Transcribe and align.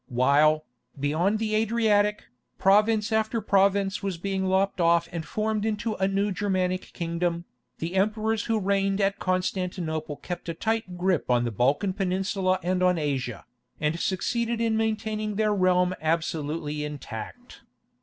While, 0.09 0.65
beyond 0.99 1.37
the 1.37 1.53
Adriatic, 1.53 2.23
province 2.57 3.11
after 3.11 3.39
province 3.39 4.01
was 4.01 4.17
being 4.17 4.47
lopped 4.47 4.81
off 4.81 5.07
and 5.11 5.23
formed 5.23 5.63
into 5.63 5.93
a 5.93 6.07
new 6.07 6.31
Germanic 6.31 6.91
kingdom, 6.93 7.45
the 7.77 7.93
emperors 7.93 8.45
who 8.45 8.59
reigned 8.59 8.99
at 8.99 9.19
Constantinople 9.19 10.15
kept 10.15 10.49
a 10.49 10.55
tight 10.55 10.97
grip 10.97 11.29
on 11.29 11.43
the 11.45 11.51
Balkan 11.51 11.93
Peninsula 11.93 12.59
and 12.63 12.81
on 12.81 12.97
Asia, 12.97 13.45
and 13.79 13.99
succeeded 13.99 14.59
in 14.59 14.75
maintaining 14.75 15.35
their 15.35 15.53
realm 15.53 15.93
absolutely 16.01 16.83
intact. 16.83 17.61